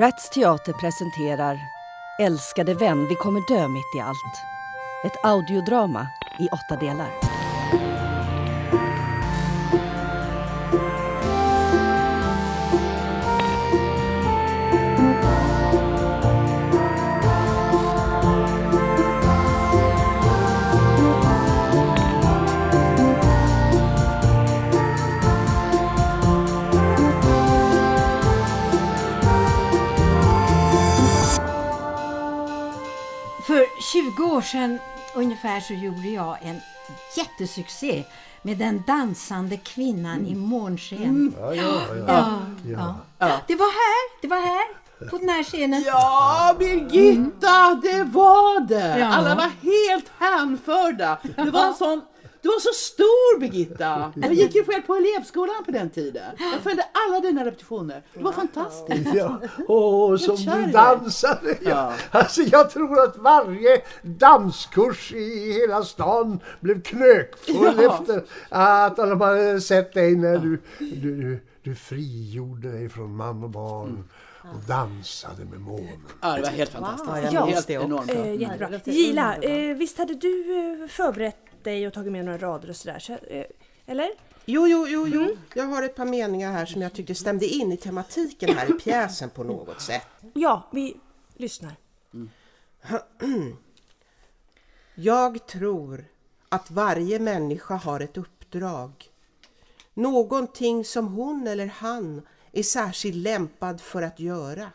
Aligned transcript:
Rats 0.00 0.30
Teater 0.30 0.72
presenterar 0.72 1.60
Älskade 2.20 2.74
vän, 2.74 3.08
vi 3.08 3.14
kommer 3.14 3.40
dö 3.48 3.68
mitt 3.68 3.94
i 3.96 4.00
allt. 4.00 4.42
Ett 5.04 5.24
audiodrama 5.24 6.06
i 6.38 6.48
åtta 6.48 6.80
delar. 6.80 7.10
År 34.40 34.42
sedan 34.42 34.78
ungefär 35.14 35.60
så 35.60 35.74
gjorde 35.74 36.08
jag 36.08 36.38
en 36.42 36.60
jättesuccé 37.16 38.04
med 38.42 38.58
den 38.58 38.82
dansande 38.86 39.56
kvinnan 39.56 40.26
i 40.26 40.34
månsken. 40.34 41.34
Ja, 41.40 41.54
ja, 41.54 41.72
ja. 42.06 42.38
Ja, 42.66 42.96
ja. 43.18 43.40
Det 43.46 43.54
var 43.54 43.66
här, 43.66 44.20
det 44.22 44.28
var 44.28 44.36
här 44.36 44.66
på 45.10 45.18
den 45.18 45.28
här 45.28 45.42
scenen. 45.42 45.82
Ja, 45.86 46.56
Birgitta, 46.58 47.80
det 47.82 48.04
var 48.04 48.60
det! 48.60 48.98
Ja. 48.98 49.06
Alla 49.06 49.34
var 49.34 49.50
helt 49.62 50.10
hänförda. 50.18 51.18
Du 51.36 51.50
var 51.50 51.66
en 51.66 51.74
sån 51.74 52.02
du 52.42 52.48
var 52.48 52.60
så 52.60 52.72
stor 52.72 53.40
Birgitta! 53.40 54.12
Jag 54.16 54.32
gick 54.34 54.54
ju 54.54 54.64
själv 54.64 54.82
på 54.82 54.94
elevskolan 54.94 55.64
på 55.64 55.70
den 55.70 55.90
tiden. 55.90 56.22
Jag 56.38 56.60
följde 56.60 56.84
alla 56.92 57.20
dina 57.20 57.44
repetitioner. 57.44 58.02
Det 58.14 58.22
var 58.22 58.32
fantastiskt. 58.32 59.14
Ja, 59.14 59.40
åh, 59.68 60.16
som 60.16 60.36
du 60.36 60.66
dansade! 60.72 61.56
Ja. 61.62 61.92
Alltså, 62.10 62.42
jag 62.42 62.70
tror 62.70 63.02
att 63.02 63.16
varje 63.16 63.82
danskurs 64.02 65.12
i 65.12 65.52
hela 65.52 65.82
stan 65.84 66.40
blev 66.60 66.82
knökfull 66.82 67.78
Ja. 67.82 68.00
efter 68.00 68.24
att 68.48 68.96
de 68.96 69.20
hade 69.20 69.60
sett 69.60 69.92
dig 69.94 70.16
när 70.16 70.38
du, 70.38 70.62
du, 70.78 71.14
du, 71.22 71.40
du 71.62 71.74
frigjorde 71.74 72.72
dig 72.72 72.88
från 72.88 73.16
man 73.16 73.44
och 73.44 73.50
barn 73.50 74.04
och 74.42 74.60
dansade 74.68 75.44
med 75.44 75.60
månen. 75.60 76.02
Ja, 76.20 76.34
det 76.36 76.42
var 76.42 76.48
helt 76.48 76.70
fantastiskt. 76.72 77.32
Ja. 77.32 77.44
Helt 77.44 77.70
enormt. 77.70 78.10
Eh, 78.10 78.34
jättebra. 78.34 78.68
Gila, 78.84 79.36
eh, 79.36 79.76
visst 79.76 79.98
hade 79.98 80.14
du 80.14 80.56
eh, 80.82 80.88
dig 81.64 81.86
och 81.86 81.92
tagit 81.92 82.12
med 82.12 82.24
några 82.24 82.38
rader 82.38 82.70
och 82.70 82.76
sådär? 82.76 82.98
Så, 82.98 83.12
eh, 83.12 83.46
eller? 83.86 84.10
Jo, 84.44 84.66
jo, 84.66 84.86
jo, 84.88 85.06
jo. 85.08 85.36
Jag 85.54 85.64
har 85.64 85.82
ett 85.82 85.96
par 85.96 86.04
meningar 86.04 86.52
här 86.52 86.66
som 86.66 86.82
jag 86.82 86.92
tyckte 86.92 87.14
stämde 87.14 87.46
in 87.46 87.72
i 87.72 87.76
tematiken 87.76 88.56
här 88.56 88.70
i 88.70 88.72
pjäsen 88.72 89.30
på 89.30 89.44
något 89.44 89.80
sätt. 89.80 90.06
Ja, 90.34 90.68
vi 90.72 90.96
lyssnar. 91.36 91.76
Jag 94.94 95.46
tror 95.46 96.04
att 96.48 96.70
varje 96.70 97.18
människa 97.18 97.74
har 97.74 98.00
ett 98.00 98.16
uppdrag. 98.16 99.10
Någonting 99.94 100.84
som 100.84 101.06
hon 101.06 101.46
eller 101.46 101.66
han 101.66 102.26
är 102.52 102.62
särskilt 102.62 103.16
lämpad 103.16 103.80
för 103.80 104.02
att 104.02 104.20
göra. 104.20 104.72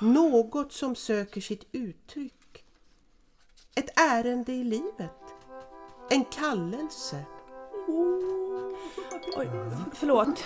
Något 0.00 0.72
som 0.72 0.94
söker 0.94 1.40
sitt 1.40 1.66
uttryck. 1.72 2.64
Ett 3.74 4.00
ärende 4.00 4.52
i 4.52 4.64
livet. 4.64 5.25
En 6.08 6.24
kallelse. 6.24 7.24
Oj, 9.36 9.50
förlåt. 9.92 10.44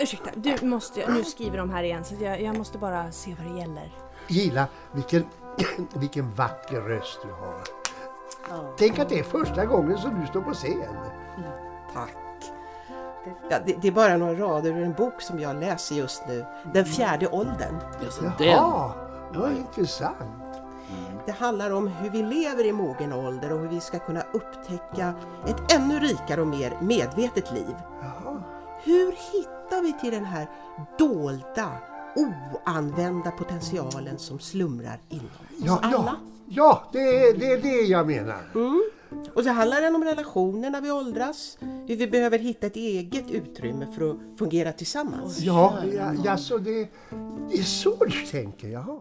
Ursäkta, 0.00 0.30
du 0.34 0.66
måste, 0.66 1.10
nu 1.12 1.24
skriver 1.24 1.58
de 1.58 1.70
här 1.70 1.82
igen 1.82 2.04
så 2.04 2.14
jag, 2.20 2.42
jag 2.42 2.58
måste 2.58 2.78
bara 2.78 3.12
se 3.12 3.36
vad 3.38 3.52
det 3.54 3.60
gäller. 3.60 3.92
Gilla, 4.28 4.66
vilken, 4.92 5.26
vilken 5.94 6.34
vacker 6.34 6.80
röst 6.80 7.18
du 7.22 7.32
har. 7.32 7.62
Tänk 8.76 8.98
att 8.98 9.08
det 9.08 9.18
är 9.18 9.22
första 9.22 9.64
gången 9.66 9.98
som 9.98 10.20
du 10.20 10.26
står 10.26 10.40
på 10.40 10.54
scen. 10.54 10.96
Tack. 11.94 12.16
Ja, 13.50 13.58
det, 13.66 13.76
det 13.82 13.88
är 13.88 13.92
bara 13.92 14.16
några 14.16 14.34
rader 14.34 14.70
ur 14.70 14.82
en 14.82 14.92
bok 14.92 15.22
som 15.22 15.38
jag 15.38 15.56
läser 15.56 15.94
just 15.94 16.22
nu. 16.28 16.44
Den 16.74 16.84
fjärde 16.84 17.28
åldern. 17.28 17.76
Alltså, 18.04 18.32
den. 18.38 18.48
Jaha, 18.48 18.92
vad 19.34 19.52
intressant. 20.90 21.26
Det 21.26 21.32
handlar 21.32 21.70
om 21.70 21.86
hur 21.88 22.10
vi 22.10 22.22
lever 22.22 22.66
i 22.66 22.72
mogen 22.72 23.12
ålder 23.12 23.52
och 23.52 23.60
hur 23.60 23.68
vi 23.68 23.80
ska 23.80 23.98
kunna 23.98 24.22
upptäcka 24.32 25.14
ett 25.46 25.72
ännu 25.74 25.98
rikare 25.98 26.40
och 26.40 26.46
mer 26.46 26.78
medvetet 26.82 27.52
liv. 27.52 27.74
Hur 28.82 29.06
hittar 29.32 29.82
vi 29.82 29.92
till 30.00 30.10
den 30.10 30.24
här 30.24 30.50
dolda, 30.98 31.68
oanvända 32.16 33.30
potentialen 33.30 34.18
som 34.18 34.38
slumrar 34.38 35.00
inom 35.08 35.24
oss 35.26 35.64
Ja, 35.64 35.78
alla? 35.82 35.96
ja, 35.96 36.16
ja 36.48 36.82
det, 36.92 36.98
är, 37.28 37.38
det 37.38 37.52
är 37.52 37.62
det 37.62 37.82
jag 37.82 38.06
menar. 38.06 38.40
Och 39.34 39.42
så 39.44 39.50
handlar 39.50 39.80
den 39.80 39.94
om 39.94 40.04
relationer 40.04 40.70
när 40.70 40.80
vi 40.80 40.90
åldras, 40.90 41.58
hur 41.60 41.96
vi 41.96 42.06
behöver 42.06 42.38
hitta 42.38 42.66
ett 42.66 42.76
eget 42.76 43.30
utrymme 43.30 43.86
för 43.98 44.10
att 44.10 44.16
fungera 44.38 44.72
tillsammans. 44.72 45.40
Ja, 45.40 45.74
ja, 45.96 46.12
ja 46.24 46.36
så 46.36 46.58
det, 46.58 46.88
det 47.50 47.58
är 47.58 47.62
så 47.62 48.04
du 48.04 48.26
tänker, 48.26 48.68
jaha. 48.68 49.00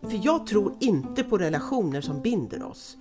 För 0.00 0.20
jag 0.22 0.46
tror 0.46 0.74
inte 0.80 1.24
på 1.24 1.38
relationer 1.38 2.00
som 2.00 2.20
binder 2.20 2.62
oss. 2.62 2.96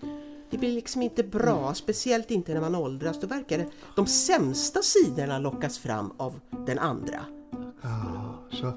Det 0.49 0.57
blir 0.57 0.71
liksom 0.71 1.01
inte 1.01 1.23
bra, 1.23 1.73
speciellt 1.73 2.31
inte 2.31 2.53
när 2.53 2.61
man 2.61 2.75
åldras. 2.75 3.19
Då 3.19 3.27
verkar 3.27 3.57
det 3.57 3.67
de 3.95 4.05
sämsta 4.05 4.81
sidorna 4.81 5.39
lockas 5.39 5.77
fram 5.77 6.13
av 6.17 6.39
den 6.65 6.79
andra. 6.79 7.19
Ja, 7.81 8.35
så, 8.51 8.73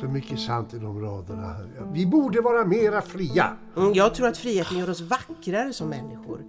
så 0.00 0.06
mycket 0.06 0.40
sant 0.40 0.74
i 0.74 0.78
de 0.78 1.00
raderna. 1.00 1.56
Vi 1.92 2.06
borde 2.06 2.40
vara 2.40 2.64
mera 2.64 3.02
fria. 3.02 3.56
Mm, 3.76 3.92
jag 3.94 4.14
tror 4.14 4.28
att 4.28 4.36
friheten 4.36 4.78
gör 4.78 4.90
oss 4.90 5.00
vackrare 5.00 5.72
som 5.72 5.88
människor. 5.88 6.44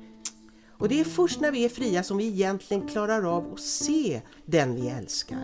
Och 0.79 0.89
det 0.89 0.99
är 0.99 1.03
först 1.03 1.41
när 1.41 1.51
vi 1.51 1.65
är 1.65 1.69
fria 1.69 2.03
som 2.03 2.17
vi 2.17 2.27
egentligen 2.27 2.87
klarar 2.87 3.37
av 3.37 3.53
att 3.53 3.59
se 3.59 4.21
den 4.45 4.75
vi 4.75 4.89
älskar. 4.89 5.37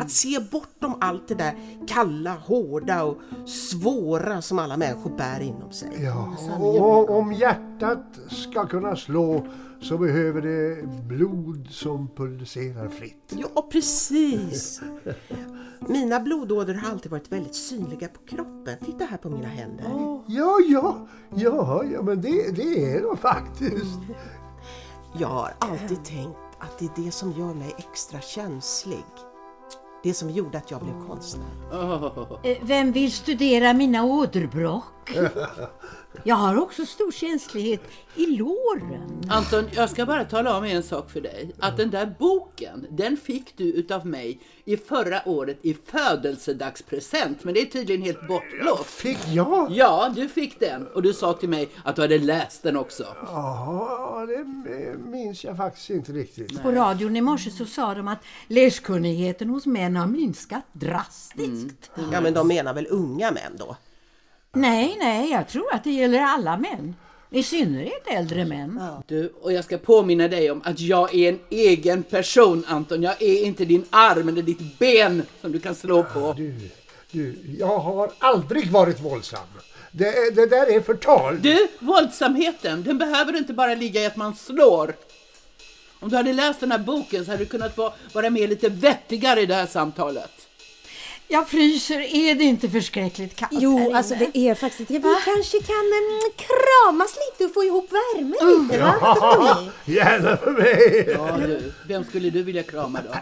Att 0.00 0.10
se 0.10 0.38
bortom 0.52 0.94
allt 1.00 1.28
det 1.28 1.34
där 1.34 1.54
kalla, 1.88 2.34
hårda 2.34 3.04
och 3.04 3.16
svåra 3.48 4.42
som 4.42 4.58
alla 4.58 4.76
människor 4.76 5.10
bär 5.16 5.40
inom 5.40 5.72
sig. 5.72 5.88
Ja, 6.02 6.36
och 6.58 7.10
om 7.10 7.32
hjärtat 7.32 8.18
ska 8.28 8.66
kunna 8.66 8.96
slå 8.96 9.46
så 9.80 9.98
behöver 9.98 10.42
det 10.42 10.86
blod 11.08 11.68
som 11.70 12.08
pulserar 12.08 12.88
fritt. 12.88 13.34
Ja, 13.36 13.68
precis! 13.72 14.80
Mina 15.88 16.20
blodådror 16.20 16.74
har 16.74 16.90
alltid 16.90 17.10
varit 17.10 17.32
väldigt 17.32 17.54
synliga 17.54 18.08
på 18.08 18.20
kroppen. 18.36 18.76
Titta 18.84 19.04
här 19.04 19.16
på 19.16 19.30
mina 19.30 19.48
händer. 19.48 19.84
Ja, 20.26 20.58
ja, 20.68 21.08
ja, 21.34 21.84
ja 21.92 22.02
men 22.02 22.20
det, 22.20 22.56
det 22.56 22.92
är 22.94 23.02
de 23.02 23.16
faktiskt. 23.16 23.98
Jag 25.12 25.28
har 25.28 25.52
alltid 25.58 26.04
tänkt 26.04 26.38
att 26.58 26.78
det 26.78 26.84
är 26.84 27.04
det 27.04 27.10
som 27.10 27.32
gör 27.32 27.54
mig 27.54 27.74
extra 27.78 28.20
känslig. 28.20 29.04
Det 30.02 30.14
som 30.14 30.30
gjorde 30.30 30.58
att 30.58 30.70
jag 30.70 30.80
blev 30.82 31.06
konstnär. 31.06 31.46
Eh, 32.42 32.56
Vem 32.62 32.92
vill 32.92 33.12
studera 33.12 33.72
mina 33.72 34.04
åderbråck? 34.04 34.84
Jag 36.24 36.36
har 36.36 36.62
också 36.62 36.86
stor 36.86 37.12
känslighet 37.12 37.80
i 38.14 38.26
låren. 38.26 39.22
Anton, 39.30 39.64
jag 39.72 39.90
ska 39.90 40.06
bara 40.06 40.24
tala 40.24 40.58
om 40.58 40.64
en 40.64 40.82
sak 40.82 41.10
för 41.10 41.20
dig. 41.20 41.50
Att 41.58 41.76
den 41.76 41.90
där 41.90 42.14
boken, 42.18 42.86
den 42.90 43.16
fick 43.16 43.56
du 43.56 43.64
utav 43.64 44.06
mig 44.06 44.40
i 44.64 44.76
förra 44.76 45.28
året 45.28 45.58
i 45.62 45.74
födelsedagspresent. 45.74 47.44
Men 47.44 47.54
det 47.54 47.60
är 47.60 47.66
tydligen 47.66 48.02
helt 48.02 48.28
bortblåst. 48.28 48.84
Fick 48.84 49.18
jag? 49.28 49.70
Ja, 49.70 50.12
du 50.16 50.28
fick 50.28 50.60
den. 50.60 50.86
Och 50.86 51.02
du 51.02 51.12
sa 51.12 51.32
till 51.32 51.48
mig 51.48 51.68
att 51.84 51.96
du 51.96 52.02
hade 52.02 52.18
läst 52.18 52.62
den 52.62 52.76
också. 52.76 53.04
Ja, 53.26 54.26
det 54.28 54.44
minns 54.98 55.44
jag 55.44 55.56
faktiskt 55.56 55.90
inte 55.90 56.12
riktigt. 56.12 56.62
På 56.62 56.72
radion 56.72 57.16
i 57.16 57.20
morse 57.20 57.50
så 57.50 57.64
sa 57.64 57.94
de 57.94 58.08
att 58.08 58.18
läskunnigheten 58.48 59.48
hos 59.48 59.66
män 59.66 59.96
har 59.96 60.06
minskat 60.06 60.64
drastiskt. 60.72 61.90
Ja, 62.12 62.20
men 62.20 62.34
de 62.34 62.48
menar 62.48 62.74
väl 62.74 62.86
unga 62.90 63.30
män 63.30 63.56
då? 63.58 63.76
Nej, 64.52 64.96
nej, 64.98 65.30
jag 65.30 65.48
tror 65.48 65.74
att 65.74 65.84
det 65.84 65.90
gäller 65.90 66.20
alla 66.20 66.56
män. 66.56 66.94
I 67.30 67.42
synnerhet 67.42 68.02
äldre 68.06 68.44
män. 68.44 68.80
Du, 69.06 69.32
och 69.40 69.52
jag 69.52 69.64
ska 69.64 69.78
påminna 69.78 70.28
dig 70.28 70.50
om 70.50 70.62
att 70.64 70.80
jag 70.80 71.14
är 71.14 71.28
en 71.28 71.38
egen 71.50 72.02
person, 72.02 72.64
Anton. 72.68 73.02
Jag 73.02 73.22
är 73.22 73.44
inte 73.44 73.64
din 73.64 73.84
arm 73.90 74.28
eller 74.28 74.42
ditt 74.42 74.78
ben 74.78 75.22
som 75.40 75.52
du 75.52 75.60
kan 75.60 75.74
slå 75.74 76.02
på. 76.02 76.34
Du, 76.36 76.70
du, 77.10 77.38
jag 77.58 77.78
har 77.78 78.10
aldrig 78.18 78.70
varit 78.70 79.00
våldsam. 79.00 79.46
Det, 79.92 80.34
det 80.34 80.46
där 80.46 80.76
är 80.76 80.80
förtal. 80.80 81.42
Du, 81.42 81.68
våldsamheten, 81.78 82.82
den 82.82 82.98
behöver 82.98 83.36
inte 83.38 83.52
bara 83.52 83.74
ligga 83.74 84.00
i 84.00 84.06
att 84.06 84.16
man 84.16 84.34
slår. 84.34 84.94
Om 86.00 86.08
du 86.08 86.16
hade 86.16 86.32
läst 86.32 86.60
den 86.60 86.72
här 86.72 86.78
boken 86.78 87.24
så 87.24 87.30
hade 87.30 87.44
du 87.44 87.48
kunnat 87.48 87.76
vara, 88.12 88.30
med 88.30 88.48
lite 88.48 88.68
vettigare 88.68 89.40
i 89.40 89.46
det 89.46 89.54
här 89.54 89.66
samtalet. 89.66 90.47
Jag 91.30 91.48
fryser, 91.48 91.98
är 92.00 92.34
det 92.34 92.44
inte 92.44 92.68
förskräckligt 92.70 93.36
kallt 93.36 93.52
här 93.52 93.60
Jo, 93.60 93.78
inne? 93.78 93.96
alltså 93.96 94.14
det 94.14 94.38
är 94.38 94.54
faktiskt 94.54 94.88
det. 94.88 94.98
Vi 94.98 95.14
kanske 95.24 95.58
kan 95.62 95.76
mm, 95.76 96.20
kramas 96.36 97.16
lite 97.30 97.44
och 97.44 97.54
få 97.54 97.64
ihop 97.64 97.88
värme 97.92 98.62
lite 98.62 98.78
va? 98.82 98.94
Ja, 99.00 99.64
gärna 99.84 100.36
för 100.36 100.50
mig. 100.52 101.08
Ja 101.08 101.36
du, 101.46 101.72
vem 101.88 102.04
skulle 102.04 102.30
du 102.30 102.42
vilja 102.42 102.62
krama 102.62 103.00
då? 103.02 103.14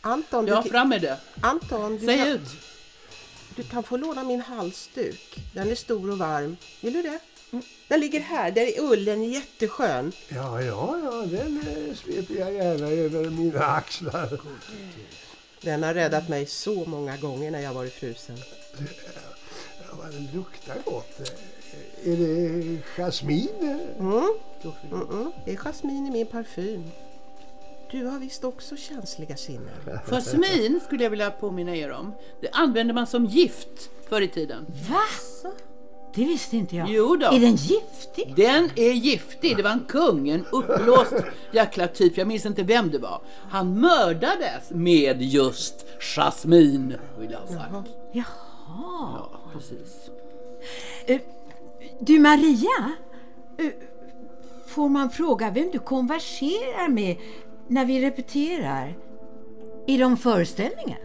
Anton, 0.00 0.44
du, 0.46 0.52
Ja, 0.52 0.62
fram 0.62 0.88
med 0.88 1.00
det. 1.02 1.16
Anton, 1.42 1.96
du 1.98 2.06
Säg 2.06 2.18
kan, 2.18 2.28
ut. 2.28 2.40
du 3.56 3.62
kan 3.62 3.82
få 3.82 3.96
låna 3.96 4.24
min 4.24 4.40
halsduk. 4.40 5.36
Den 5.54 5.70
är 5.70 5.74
stor 5.74 6.10
och 6.10 6.18
varm. 6.18 6.56
Vill 6.80 6.92
du 6.92 7.02
det? 7.02 7.18
Den 7.88 8.00
ligger 8.00 8.20
här, 8.20 8.50
där 8.50 8.62
är 8.62 8.80
ullen 8.80 9.24
jätteskön. 9.24 10.12
Ja, 10.28 10.62
ja, 10.62 10.98
ja, 11.04 11.10
den 11.26 11.60
eh, 11.88 11.94
sveper 11.96 12.34
jag 12.40 12.54
gärna 12.54 12.86
över 12.88 13.30
mina 13.30 13.64
axlar. 13.66 14.40
Den 15.62 15.82
har 15.82 15.94
räddat 15.94 16.28
mig 16.28 16.46
så 16.46 16.84
många 16.84 17.16
gånger 17.16 17.50
när 17.50 17.60
jag 17.60 17.74
varit 17.74 17.92
frusen. 17.92 18.36
Ja, 18.78 19.86
vad 20.02 20.12
den 20.12 20.28
luktar 20.34 20.76
gott. 20.84 21.20
Eh, 21.20 22.12
Är 22.12 22.16
det 22.16 22.78
jasmin? 22.96 23.48
Mm. 23.98 24.28
Mm-mm. 24.90 25.32
Det 25.44 25.52
är 25.52 25.56
jasmin 25.56 26.06
i 26.06 26.10
min 26.10 26.26
parfym. 26.26 26.90
Du 27.90 28.04
har 28.04 28.18
visst 28.18 28.44
också 28.44 28.76
känsliga 28.76 29.36
sinnen. 29.36 29.74
Jasmin 30.10 30.80
skulle 30.86 31.02
jag 31.02 31.10
vilja 31.10 31.30
påminna 31.30 31.76
er 31.76 31.90
om. 31.90 32.12
Det 32.40 32.48
använde 32.50 32.92
man 32.92 33.06
som 33.06 33.26
gift 33.26 33.90
förr 34.08 34.20
i 34.20 34.28
tiden. 34.28 34.66
Va? 34.90 35.00
Det 36.20 36.26
visste 36.26 36.56
inte 36.56 36.76
jag. 36.76 36.88
Jo 36.90 37.16
då. 37.16 37.26
Är 37.26 37.40
den 37.40 37.54
giftig? 37.54 38.32
Den 38.36 38.70
är 38.76 38.92
giftig. 38.92 39.56
Det 39.56 39.62
var 39.62 39.70
en 39.70 39.84
kung, 39.88 40.28
en 40.28 40.44
uppblåst 40.52 41.12
jäkla 41.52 41.86
typ. 41.88 42.16
Jag 42.16 42.26
minns 42.28 42.46
inte 42.46 42.62
vem 42.62 42.90
det 42.90 42.98
var. 42.98 43.20
Han 43.50 43.80
mördades 43.80 44.70
med 44.70 45.22
just 45.22 45.86
jasmin, 46.00 46.94
vill 47.18 47.30
jag 47.30 47.38
ha 47.38 47.46
sagt. 47.46 47.90
Jaha. 48.12 48.24
Ja, 48.66 49.30
precis. 49.52 50.10
Eh, 51.06 51.20
Du 52.00 52.18
Maria, 52.18 52.92
eh, 53.58 53.66
får 54.66 54.88
man 54.88 55.10
fråga 55.10 55.50
vem 55.50 55.70
du 55.72 55.78
konverserar 55.78 56.88
med 56.88 57.16
när 57.68 57.84
vi 57.84 58.00
repeterar? 58.00 58.94
I 59.86 59.96
de 59.96 60.16
föreställningen? 60.16 60.98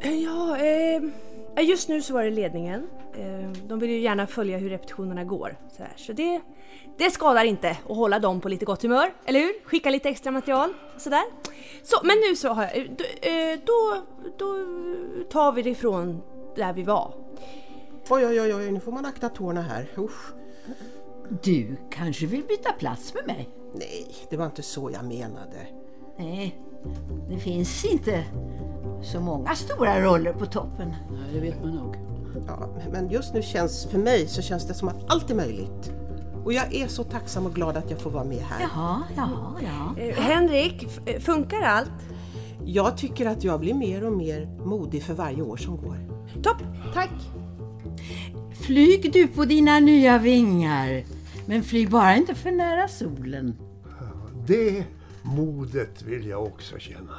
Ja, 0.00 0.56
eh, 0.58 1.64
just 1.68 1.88
nu 1.88 2.02
så 2.02 2.12
var 2.12 2.24
det 2.24 2.30
ledningen. 2.30 2.86
Eh, 3.18 3.50
de 3.66 3.78
vill 3.78 3.90
ju 3.90 3.98
gärna 3.98 4.26
följa 4.26 4.58
hur 4.58 4.70
repetitionerna 4.70 5.24
går. 5.24 5.56
Så, 5.76 5.82
här. 5.82 5.92
så 5.96 6.12
det, 6.12 6.40
det 6.98 7.10
skadar 7.10 7.44
inte 7.44 7.70
att 7.70 7.96
hålla 7.96 8.18
dem 8.18 8.40
på 8.40 8.48
lite 8.48 8.64
gott 8.64 8.82
humör, 8.82 9.12
eller 9.24 9.40
hur? 9.40 9.64
Skicka 9.64 9.90
lite 9.90 10.08
extra 10.08 10.30
material 10.30 10.74
och 10.94 11.00
sådär. 11.00 11.22
Så, 11.82 11.96
men 12.04 12.16
nu 12.28 12.36
så 12.36 12.48
har 12.48 12.62
jag... 12.62 12.96
Då, 12.96 13.28
eh, 13.28 13.58
då, 13.64 14.02
då 14.38 14.56
tar 15.30 15.52
vi 15.52 15.62
det 15.62 15.70
ifrån 15.70 16.22
där 16.56 16.72
vi 16.72 16.82
var. 16.82 17.14
Oj, 18.08 18.26
oj, 18.26 18.40
oj, 18.40 18.54
oj, 18.54 18.72
nu 18.72 18.80
får 18.80 18.92
man 18.92 19.06
akta 19.06 19.28
tårna 19.28 19.62
här. 19.62 19.88
Usch. 19.98 20.32
Du 21.42 21.76
kanske 21.90 22.26
vill 22.26 22.42
byta 22.48 22.72
plats 22.72 23.14
med 23.14 23.26
mig? 23.26 23.48
Nej, 23.74 24.06
det 24.30 24.36
var 24.36 24.46
inte 24.46 24.62
så 24.62 24.90
jag 24.90 25.04
menade. 25.04 25.66
Nej, 26.18 26.60
det 27.28 27.38
finns 27.38 27.84
inte 27.84 28.24
så 29.02 29.20
många 29.20 29.54
stora 29.54 30.00
roller 30.00 30.32
på 30.32 30.46
toppen. 30.46 30.94
Nej, 31.10 31.32
det 31.32 31.40
vet 31.40 31.62
man 31.62 31.74
nog. 31.74 31.96
Ja, 32.46 32.68
men 32.92 33.10
just 33.10 33.34
nu 33.34 33.42
känns, 33.42 33.86
för 33.86 33.98
mig 33.98 34.28
så 34.28 34.42
känns 34.42 34.66
det 34.66 34.74
som 34.74 34.88
att 34.88 35.10
allt 35.10 35.30
är 35.30 35.34
möjligt. 35.34 35.92
Och 36.44 36.52
jag 36.52 36.74
är 36.74 36.88
så 36.88 37.04
tacksam 37.04 37.46
och 37.46 37.54
glad 37.54 37.76
att 37.76 37.90
jag 37.90 38.00
får 38.00 38.10
vara 38.10 38.24
med 38.24 38.38
här. 38.38 38.60
Jaha, 38.60 39.02
jaha, 39.16 39.54
ja. 39.62 40.02
Eh, 40.02 40.14
Henrik, 40.16 40.88
eh, 41.06 41.20
funkar 41.20 41.62
allt? 41.62 41.90
Jag 42.64 42.96
tycker 42.96 43.26
att 43.26 43.44
jag 43.44 43.60
blir 43.60 43.74
mer 43.74 44.04
och 44.04 44.12
mer 44.12 44.46
modig 44.64 45.02
för 45.02 45.14
varje 45.14 45.42
år 45.42 45.56
som 45.56 45.76
går. 45.76 45.96
Topp, 46.42 46.62
tack! 46.94 47.10
Flyg 48.60 49.12
du 49.12 49.28
på 49.28 49.44
dina 49.44 49.80
nya 49.80 50.18
vingar. 50.18 51.04
Men 51.46 51.62
flyg 51.62 51.90
bara 51.90 52.16
inte 52.16 52.34
för 52.34 52.50
nära 52.50 52.88
solen. 52.88 53.56
Det 54.46 54.84
modet 55.22 56.02
vill 56.02 56.26
jag 56.26 56.44
också 56.44 56.78
känna. 56.78 57.18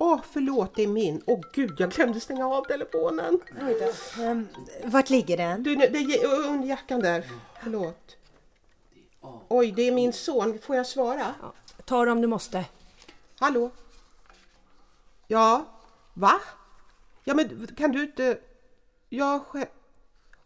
Åh, 0.00 0.20
förlåt, 0.30 0.74
det 0.74 0.82
är 0.82 0.88
min. 0.88 1.22
Åh 1.26 1.40
gud, 1.52 1.80
jag 1.80 1.90
glömde 1.90 2.20
stänga 2.20 2.48
av 2.48 2.64
telefonen. 2.64 3.40
Ehm, 4.20 4.48
vart 4.84 5.10
ligger 5.10 5.36
den? 5.36 5.62
Du, 5.62 5.76
det 5.76 5.98
är 5.98 6.46
under 6.48 6.68
jackan 6.68 7.00
där. 7.00 7.24
Förlåt. 7.62 8.16
Oj, 9.48 9.72
det 9.72 9.82
är 9.82 9.92
min 9.92 10.12
son. 10.12 10.58
Får 10.58 10.76
jag 10.76 10.86
svara? 10.86 11.34
Ta 11.84 12.04
det 12.04 12.10
om 12.10 12.20
du 12.20 12.26
måste. 12.26 12.64
Hallå? 13.38 13.70
Ja? 15.26 15.64
Va? 16.14 16.40
Ja, 17.24 17.34
men 17.34 17.66
kan 17.76 17.92
du 17.92 18.02
inte... 18.02 18.38
Jag 19.08 19.42
själv... 19.42 19.66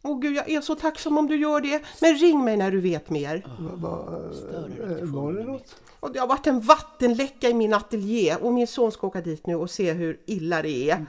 Åh 0.04 0.19
gud, 0.20 0.37
jag 0.37 0.50
är 0.50 0.60
så 0.60 0.75
tacksam 0.75 1.19
om 1.19 1.26
du 1.26 1.37
gör 1.37 1.60
det. 1.60 1.82
Men 2.00 2.14
ring 2.16 2.44
mig 2.44 2.56
när 2.56 2.70
du 2.70 2.81
vet 2.81 3.10
mer. 3.10 3.46
Va, 3.58 3.70
va, 3.76 3.96
var 5.02 5.32
det 5.32 5.44
något? 5.44 5.76
Och 6.00 6.12
det 6.12 6.19
har 6.19 6.26
varit 6.26 6.46
en 6.46 6.60
vattenläcka 6.60 7.49
i 7.49 7.54
min 7.54 7.75
ateljé 7.75 8.37
och 8.37 8.52
min 8.52 8.66
son 8.66 8.93
ska 8.93 9.06
åka 9.06 9.20
dit 9.20 9.46
nu 9.46 9.54
och 9.56 9.70
se 9.70 9.93
hur 9.93 10.20
illa 10.26 10.62
det 10.62 10.90
är. 10.90 11.06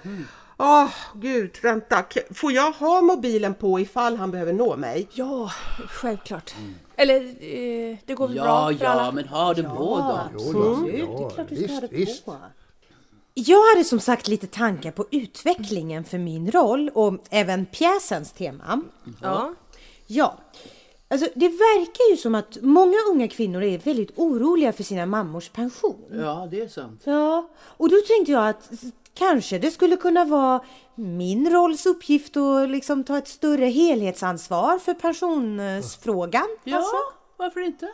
Åh 0.58 0.90
gud, 1.16 1.58
vänta. 1.64 2.04
Får 2.34 2.52
jag 2.52 2.72
ha 2.72 3.02
mobilen 3.02 3.54
på 3.54 3.80
ifall 3.80 4.16
han 4.18 4.32
behöver 4.32 4.54
nå 4.54 4.78
mig? 4.78 5.08
Ja, 5.14 5.52
självklart. 5.90 6.54
Eller, 6.96 7.16
eh, 7.26 7.98
det 8.06 8.14
går 8.14 8.28
väl 8.28 8.38
Ja, 8.38 8.44
bra 8.44 8.78
för 8.78 8.86
ja, 8.86 8.90
alla? 8.92 9.12
men 9.12 9.28
ha 9.28 9.54
det 9.54 9.64
på 9.64 10.30
då. 10.34 10.40
Jo, 10.40 10.52
då, 10.54 11.32
ja, 11.38 11.44
visst, 11.50 11.84
visst. 11.92 12.26
Jag 13.34 13.62
hade 13.74 13.84
som 13.84 14.00
sagt 14.00 14.28
lite 14.28 14.48
tankar 14.48 14.92
på 14.92 15.06
utvecklingen 15.12 16.04
för 16.04 16.18
min 16.18 16.52
roll 16.52 16.90
och 16.94 17.14
även 17.30 17.66
pjäsens 17.66 18.32
tema. 18.32 18.82
Ja. 19.22 19.54
Ja, 20.08 20.38
alltså 21.08 21.28
det 21.36 21.48
verkar 21.48 22.12
ju 22.12 22.18
som 22.18 22.36
att 22.36 22.58
många 22.62 22.98
unga 23.12 23.28
kvinnor 23.28 23.64
är 23.64 23.78
väldigt 23.78 24.12
oroliga 24.16 24.74
för 24.74 24.84
sina 24.84 25.06
mammors 25.06 25.50
pension. 25.50 26.02
Ja, 26.12 26.48
det 26.52 26.62
är 26.62 26.68
sant. 26.68 27.02
Ja, 27.04 27.50
och 27.60 27.90
då 27.90 27.96
tänkte 28.08 28.32
jag 28.32 28.50
att 28.50 28.72
kanske 29.14 29.60
det 29.60 29.72
skulle 29.72 29.96
kunna 29.96 30.26
vara 30.26 30.64
min 30.96 31.50
rolls 31.52 31.86
uppgift 31.86 32.38
att 32.38 32.70
liksom 32.70 33.04
ta 33.04 33.18
ett 33.18 33.28
större 33.28 33.66
helhetsansvar 33.66 34.78
för 34.80 34.94
pensionsfrågan. 34.94 36.48
Ja, 36.64 36.78
Alltså. 36.78 36.96
varför 37.38 37.60
inte? 37.62 37.90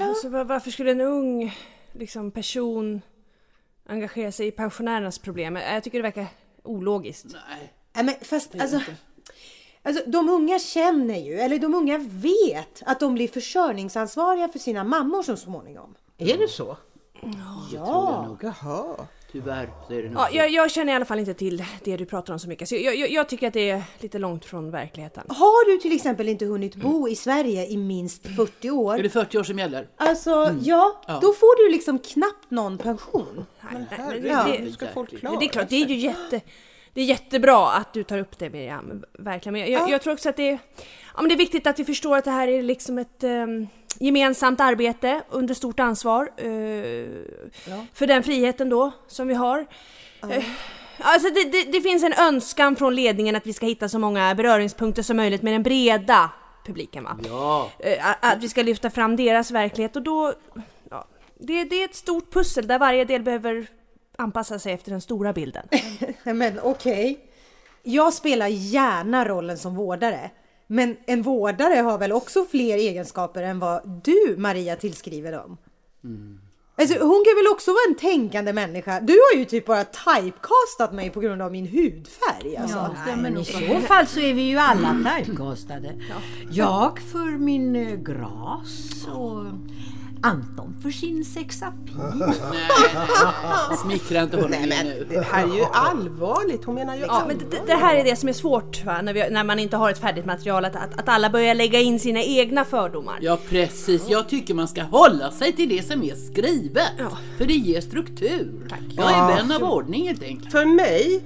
Alltså, 0.00 0.28
var- 0.28 0.44
varför 0.44 0.70
skulle 0.70 0.90
en 0.90 1.00
ung 1.00 1.56
liksom, 1.92 2.30
person 2.30 3.00
engagera 3.88 4.32
sig 4.32 4.46
i 4.46 4.50
pensionärernas 4.50 5.18
problem? 5.18 5.56
Jag 5.56 5.84
tycker 5.84 5.98
det 5.98 6.02
verkar 6.02 6.26
ologiskt. 6.62 7.24
Nej. 7.24 7.72
Nej, 7.94 8.04
men 8.04 8.14
fast 8.22 8.60
alltså, 8.60 8.80
alltså, 9.82 10.02
de 10.06 10.28
unga 10.28 10.58
känner 10.58 11.18
ju, 11.18 11.40
eller 11.40 11.58
de 11.58 11.74
unga 11.74 11.98
vet 11.98 12.82
att 12.86 13.00
de 13.00 13.14
blir 13.14 13.28
försörjningsansvariga 13.28 14.48
för 14.48 14.58
sina 14.58 14.84
mammor 14.84 15.22
så 15.22 15.36
småningom. 15.36 15.94
Är 16.18 16.38
det 16.38 16.48
så? 16.48 16.76
Ja. 17.72 18.36
Jaha. 18.42 19.06
Tyvärr 19.34 19.68
så 19.86 19.92
är 19.94 20.02
det 20.02 20.08
nog 20.08 20.20
Ja, 20.20 20.28
jag, 20.32 20.50
jag 20.50 20.70
känner 20.70 20.92
i 20.92 20.96
alla 20.96 21.04
fall 21.04 21.18
inte 21.18 21.34
till 21.34 21.64
det 21.84 21.96
du 21.96 22.04
pratar 22.04 22.32
om 22.32 22.38
så 22.38 22.48
mycket. 22.48 22.68
Så 22.68 22.74
jag, 22.74 22.96
jag, 22.96 23.10
jag 23.10 23.28
tycker 23.28 23.48
att 23.48 23.52
det 23.52 23.70
är 23.70 23.82
lite 23.98 24.18
långt 24.18 24.44
från 24.44 24.70
verkligheten. 24.70 25.24
Har 25.28 25.72
du 25.72 25.78
till 25.78 25.96
exempel 25.96 26.28
inte 26.28 26.44
hunnit 26.44 26.76
bo 26.76 27.08
i 27.08 27.16
Sverige 27.16 27.66
i 27.66 27.76
minst 27.76 28.26
40 28.36 28.66
Är 28.66 28.70
år, 28.70 28.98
det 28.98 29.10
40 29.10 29.38
år 29.38 29.42
som 29.42 29.58
gäller? 29.58 29.88
alltså 29.96 30.30
Mm. 30.34 30.60
ja, 30.62 31.00
då 31.06 31.32
får 31.32 31.64
du 31.66 31.72
liksom 31.72 31.98
knappt 31.98 32.50
någon 32.50 32.78
pension. 32.78 33.46
Men 33.72 33.86
Herregud, 33.90 34.32
det, 34.32 34.64
hur 34.64 34.70
ska 34.70 34.86
folk 34.94 35.18
klara 35.18 35.38
det 35.38 35.46
är 35.46 35.48
klart, 35.48 35.68
det 35.68 35.76
är 35.82 35.86
ju 35.86 35.96
jätte, 35.96 36.40
det 36.92 37.00
är 37.00 37.04
jättebra 37.04 37.70
att 37.70 37.92
du 37.92 38.02
tar 38.02 38.18
upp 38.18 38.38
det 38.38 38.50
Miriam, 38.50 39.04
verkligen. 39.18 39.52
Men 39.52 39.60
jag, 39.60 39.70
jag, 39.70 39.90
jag 39.90 40.02
tror 40.02 40.12
också 40.12 40.28
att 40.28 40.36
det 40.36 40.48
är, 40.48 40.58
ja, 41.14 41.22
men 41.22 41.28
det 41.28 41.34
är 41.34 41.38
viktigt 41.38 41.66
att 41.66 41.78
vi 41.78 41.84
förstår 41.84 42.16
att 42.16 42.24
det 42.24 42.30
här 42.30 42.48
är 42.48 42.62
liksom 42.62 42.98
ett 42.98 43.24
ehm, 43.24 43.66
gemensamt 44.00 44.60
arbete 44.60 45.22
under 45.30 45.54
stort 45.54 45.80
ansvar 45.80 46.30
eh, 46.36 46.46
för 47.92 48.06
den 48.06 48.22
friheten 48.22 48.68
då 48.68 48.92
som 49.06 49.28
vi 49.28 49.34
har. 49.34 49.66
Eh, 50.30 50.44
Alltså 50.98 51.28
det, 51.30 51.44
det, 51.52 51.72
det 51.72 51.80
finns 51.80 52.04
en 52.04 52.12
önskan 52.12 52.76
från 52.76 52.94
ledningen 52.94 53.36
att 53.36 53.46
vi 53.46 53.52
ska 53.52 53.66
hitta 53.66 53.88
så 53.88 53.98
många 53.98 54.34
beröringspunkter 54.34 55.02
som 55.02 55.16
möjligt 55.16 55.42
med 55.42 55.52
den 55.54 55.62
breda 55.62 56.30
publiken. 56.66 57.04
Va? 57.04 57.18
Ja, 57.28 57.70
Eh, 57.78 58.06
att- 58.20 58.38
vi 58.42 58.48
ska 58.48 58.62
lyfta 58.62 58.90
fram 58.90 59.16
deras 59.16 59.50
verklighet 59.50 59.96
och 59.96 60.02
då... 60.02 60.32
Ja, 60.90 61.04
det, 61.38 61.64
det 61.64 61.80
är 61.80 61.84
ett 61.84 61.94
stort 61.94 62.32
pussel 62.32 62.66
där 62.66 62.78
varje 62.78 63.04
del 63.04 63.22
behöver 63.22 63.66
anpassa 64.18 64.58
sig 64.58 64.72
efter 64.72 64.90
den 64.90 65.00
stora 65.00 65.32
bilden. 65.32 65.68
Men 66.24 66.60
okej. 66.62 67.18
Jag 67.82 68.12
spelar 68.12 68.46
gärna 68.48 69.24
rollen 69.28 69.58
som 69.58 69.76
vårdare. 69.76 70.30
Men 70.66 70.96
en 71.06 71.22
vårdare 71.22 71.74
har 71.74 71.98
väl 71.98 72.12
också 72.12 72.44
fler 72.44 72.76
egenskaper 72.76 73.42
än 73.42 73.58
vad 73.58 74.00
du, 74.04 74.34
Maria, 74.38 74.76
tillskriver 74.76 75.32
dem? 75.32 75.56
Alltså, 76.78 76.94
hon 76.94 77.24
kan 77.26 77.36
väl 77.36 77.52
också 77.52 77.70
vara 77.70 77.84
en 77.88 77.94
tänkande 77.94 78.52
människa? 78.52 79.00
Du 79.00 79.12
har 79.12 79.38
ju 79.38 79.44
typ 79.44 79.66
bara 79.66 79.84
typecastat 79.84 80.92
mig 80.92 81.10
på 81.10 81.20
grund 81.20 81.42
av 81.42 81.52
min 81.52 81.66
hudfärg. 81.66 82.56
Alltså. 82.56 82.96
Ja, 83.06 83.16
men 83.16 83.38
I 83.38 83.44
så 83.44 83.80
fall 83.80 84.06
så 84.06 84.20
är 84.20 84.34
vi 84.34 84.42
ju 84.42 84.56
alla 84.56 85.20
typecastade. 85.24 85.94
Jag 86.50 86.98
för 87.00 87.38
min 87.38 87.76
eh, 87.76 87.96
gras 87.96 89.06
och 89.14 89.44
Anton 90.24 90.76
för 90.82 90.90
sin 90.90 91.24
sexapil. 91.24 91.94
Smickra 93.82 94.22
inte 94.22 94.36
honom 94.36 94.50
Nej 94.50 94.68
men 94.68 94.86
nu. 94.86 95.06
det 95.10 95.20
här 95.20 95.48
är 95.48 95.56
ju 95.56 95.64
allvarligt. 95.72 96.64
Hon 96.64 96.74
menar 96.74 96.96
ju 96.96 97.00
Ja, 97.00 97.24
men 97.28 97.38
det, 97.38 97.44
det 97.66 97.74
här 97.74 97.94
är 97.94 98.04
det 98.04 98.16
som 98.16 98.28
är 98.28 98.32
svårt 98.32 98.84
va? 98.84 99.02
När, 99.02 99.12
vi, 99.14 99.30
när 99.30 99.44
man 99.44 99.58
inte 99.58 99.76
har 99.76 99.90
ett 99.90 99.98
färdigt 99.98 100.24
material, 100.24 100.64
att, 100.64 100.76
att, 100.76 100.98
att 100.98 101.08
alla 101.08 101.30
börjar 101.30 101.54
lägga 101.54 101.80
in 101.80 102.00
sina 102.00 102.22
egna 102.22 102.64
fördomar. 102.64 103.18
Ja 103.20 103.38
precis, 103.48 104.08
jag 104.08 104.28
tycker 104.28 104.54
man 104.54 104.68
ska 104.68 104.82
hålla 104.82 105.30
sig 105.30 105.52
till 105.52 105.68
det 105.68 105.82
som 105.82 106.02
är 106.02 106.14
skrivet. 106.14 106.90
För 107.38 107.44
det 107.44 107.54
ger 107.54 107.80
struktur. 107.80 108.68
Jag 108.96 109.10
är 109.12 109.36
vän 109.36 109.52
av 109.52 109.62
ordning 109.62 110.06
helt 110.06 110.22
enkelt. 110.22 110.52
För 110.52 110.64
mig 110.64 111.22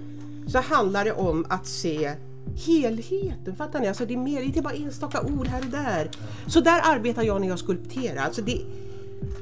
så 0.47 0.59
handlar 0.59 1.05
det 1.05 1.13
om 1.13 1.47
att 1.49 1.67
se 1.67 2.15
helheten. 2.67 3.57
Fattar 3.57 3.81
ni? 3.81 3.89
Alltså 3.89 4.07
det 4.07 4.15
är 4.15 4.19
mer, 4.19 4.43
inte 4.43 4.63
bara 4.63 4.75
enstaka 4.75 5.23
ord 5.23 5.47
här 5.47 5.61
och 5.61 5.71
där. 5.71 6.11
Så 6.47 6.61
där 6.61 6.81
arbetar 6.85 7.23
jag 7.23 7.41
när 7.41 7.49
jag 7.49 7.59
skulpterar. 7.59 8.23
Alltså 8.23 8.43
det, 8.43 8.61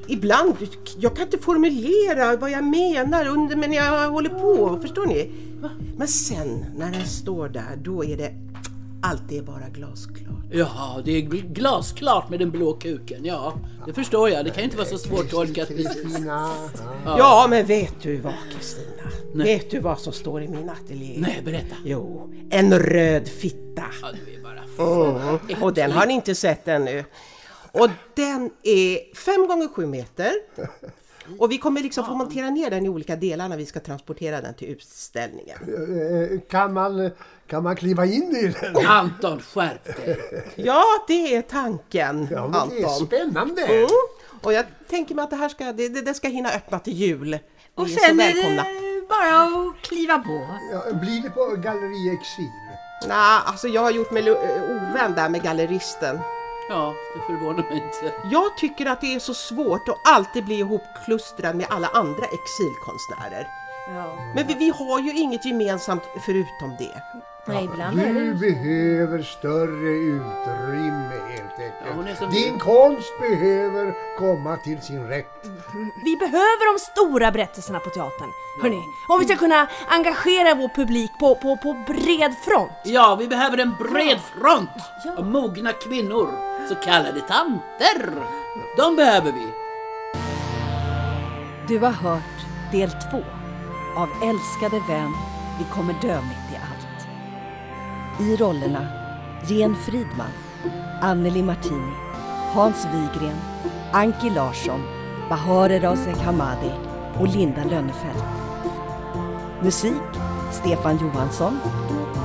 ibland, 0.07 0.55
jag 0.99 1.17
kan 1.17 1.25
inte 1.25 1.39
formulera 1.39 2.37
vad 2.37 2.51
jag 2.51 2.65
menar 2.65 3.27
under, 3.27 3.57
men 3.57 3.73
jag 3.73 4.11
håller 4.11 4.31
på. 4.31 4.79
Förstår 4.83 5.07
ni? 5.07 5.31
Men 5.97 6.09
sen 6.09 6.65
när 6.77 6.93
den 6.93 7.07
står 7.07 7.49
där, 7.49 7.79
då 7.83 8.05
är 8.05 8.17
det 8.17 8.33
allt 9.11 9.33
är 9.33 9.43
bara 9.43 9.69
glasklart. 9.69 10.45
Ja, 10.53 11.03
det 11.05 11.13
är 11.13 11.23
gl- 11.23 11.53
glasklart 11.53 12.31
med 12.31 12.39
den 12.39 12.51
blå 12.51 12.73
kuken. 12.73 13.25
Ja, 13.25 13.55
det 13.87 13.93
förstår 13.93 14.31
jag. 14.31 14.45
Det 14.45 14.51
kan 14.51 14.59
ju 14.59 14.65
inte 14.65 14.77
vara 14.77 14.87
så 14.89 14.99
svårt 14.99 15.25
att 15.27 15.35
orka 15.35 15.65
precis. 15.67 16.03
Kristina. 16.03 16.51
Ja. 17.05 17.19
Ja, 17.19 17.47
men 17.51 17.67
vet 17.67 18.03
du 18.03 18.17
vad 18.17 18.35
Kristina? 18.53 19.45
Vet 19.45 19.71
du 19.71 19.81
vad 19.81 20.01
som 20.01 20.13
står 20.13 20.43
i 20.43 20.49
min 20.49 20.71
ateljé? 20.71 21.15
Nej, 21.19 21.43
berätta. 21.45 21.77
Jo, 21.85 22.33
en 22.51 22.79
röd 22.79 23.29
fitta. 23.29 23.85
Ja, 24.03 24.09
du 24.27 24.35
är 24.35 24.43
bara 24.43 24.57
Mm. 24.79 25.63
Och 25.63 25.75
den 25.75 25.93
har 25.93 26.07
ni 26.07 26.15
inte 26.15 26.35
sett 26.35 26.69
ännu. 26.69 27.05
Och 27.73 27.89
den 28.15 28.51
är 28.63 29.15
5 29.17 29.47
gånger 29.47 29.69
7 29.69 29.87
meter. 29.87 30.33
Och 31.39 31.53
vi 31.53 31.59
kommer 31.59 31.81
liksom 31.83 32.05
få 32.05 32.15
montera 32.15 32.51
ner 32.51 32.71
den 32.71 32.87
i 32.87 32.89
olika 32.89 33.17
delar 33.17 33.49
när 33.49 33.57
vi 33.57 33.67
ska 33.67 33.81
transportera 33.81 34.41
den 34.41 34.55
till 34.55 34.69
utställningen. 34.69 35.59
Eh, 35.63 36.41
Kan 36.51 36.73
man, 36.73 37.11
kan 37.47 37.63
man 37.63 37.77
kliva 37.77 38.05
in 38.07 38.37
i 38.37 38.55
den? 38.61 38.87
Anton, 38.87 39.41
skärp 39.43 39.85
dig. 39.97 40.19
Ja, 40.57 40.83
det 41.09 41.37
är 41.37 41.43
tanken, 41.43 42.29
Ja, 42.31 42.49
men 42.49 42.69
det 42.69 42.81
är 42.83 42.85
Anton. 42.87 43.07
spännande. 43.07 43.63
Mm. 43.63 43.89
Och 44.43 44.53
jag 44.53 44.65
tänker 44.91 45.15
mig 45.15 45.23
att 45.23 45.31
det 45.31 45.37
här 45.37 45.49
ska, 45.49 45.73
det, 45.73 45.89
det, 45.89 46.15
ska 46.15 46.29
hinna 46.29 46.49
öppna 46.49 46.79
till 46.79 46.93
jul. 46.93 47.31
Ni 47.31 47.41
Och 47.75 47.85
är 47.85 47.89
så 47.89 47.99
sen 48.01 48.21
är 48.21 48.35
välkomna. 48.35 48.63
det 48.63 49.09
bara 49.09 49.45
att 49.45 49.83
kliva 49.83 50.19
på. 50.19 50.47
Ja, 50.73 50.93
blir 50.93 51.23
det 51.23 51.31
på 51.31 51.47
Galleri 51.57 52.15
Exil? 52.21 52.51
Nej, 53.09 53.41
alltså 53.47 53.69
jag 53.69 53.81
har 53.83 53.91
gjort 53.91 54.11
mig 54.11 54.31
ovän 54.33 55.15
där 55.15 55.29
med 55.29 55.43
galleristen. 55.43 56.19
Ja, 56.69 56.95
det 57.15 57.21
förvånar 57.33 57.63
mig 57.63 57.75
inte. 57.75 58.15
Jag 58.33 58.57
tycker 58.59 58.87
att 58.87 59.01
det 59.01 59.15
är 59.15 59.19
så 59.19 59.35
svårt 59.35 59.89
att 59.89 59.99
alltid 60.05 60.45
bli 60.45 60.55
ihopklustrad 60.59 61.57
med 61.57 61.67
alla 61.71 61.89
andra 61.89 62.25
exilkonstnärer. 62.25 63.49
Men 64.35 64.47
vi, 64.47 64.55
vi 64.55 64.71
har 64.71 65.01
ju 65.01 65.13
inget 65.13 65.45
gemensamt 65.45 66.03
förutom 66.27 66.77
det. 66.79 67.03
Nej, 67.49 67.65
ibland 67.65 68.01
är 68.01 68.07
Du 68.15 68.33
det 68.35 68.41
behöver 68.41 69.23
större 69.23 69.91
utrymme 69.91 71.11
helt 71.31 71.43
Ja, 71.59 71.93
hon 71.95 72.05
är 72.05 72.11
enkelt. 72.11 72.19
som- 72.19 72.31
Din 72.31 72.59
konst 72.59 73.19
behöver 73.21 73.95
komma 74.19 74.57
till 74.57 74.81
sin 74.83 75.09
rätt. 75.09 75.47
Vi 76.05 76.17
behöver 76.17 76.73
de 76.73 76.79
stora 76.79 77.31
berättelserna 77.33 77.79
på 77.81 77.91
teatern. 77.91 78.31
Hörni, 78.63 78.81
om 79.09 79.19
vi 79.21 79.25
ska 79.27 79.37
kunna 79.37 79.69
engagera 79.89 80.55
vår 80.55 80.69
publik 80.69 81.11
på, 81.21 81.35
på, 81.35 81.57
på 81.57 81.73
bred 81.87 82.35
front. 82.45 82.73
Ja, 82.85 83.17
vi 83.21 83.29
behöver 83.29 83.59
en 83.59 83.75
bred 83.79 84.19
front 84.41 84.71
av 85.19 85.25
mogna 85.27 85.73
kvinnor, 85.73 86.29
så 86.69 86.75
kallade 86.75 87.21
tanter. 87.21 88.13
De 88.77 88.97
behöver 88.97 89.33
vi. 89.33 89.47
Du 91.69 91.79
har 91.79 91.91
hört 91.91 92.23
del 92.73 92.91
två 92.91 93.23
av 93.97 94.09
Älskade 94.23 94.83
vän, 94.89 95.13
vi 95.59 95.65
kommer 95.65 95.95
dö 96.03 96.21
mitt 96.21 96.53
i 96.53 96.57
allt. 96.57 97.09
I 98.21 98.37
rollerna 98.37 98.87
Jen 99.49 99.77
Fridman, 99.77 100.31
Anneli 101.03 101.43
Martini, 101.43 101.93
Hans 102.53 102.87
Wigren, 102.87 103.37
Anki 103.93 104.31
Larsson, 104.31 104.81
Bahare 105.29 105.79
Razek 105.79 106.17
Hamadi 106.17 106.73
och 107.19 107.29
Linda 107.29 107.65
Lönnefelt. 107.65 108.25
Musik 109.63 110.03
Stefan 110.53 110.99
Johansson. 110.99 111.59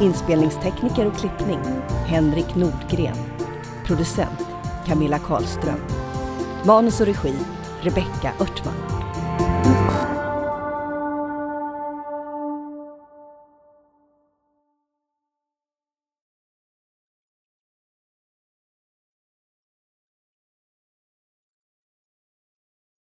Inspelningstekniker 0.01 1.07
och 1.07 1.17
klippning 1.17 1.59
Henrik 2.05 2.55
Nordgren. 2.55 3.17
Producent 3.85 4.47
Camilla 4.85 5.19
Karlström. 5.19 5.79
Manus 6.65 7.01
och 7.01 7.05
regi 7.05 7.35
Rebecka 7.81 8.33
Örtman. 8.39 8.91